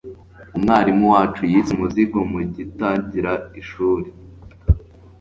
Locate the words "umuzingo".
1.73-2.17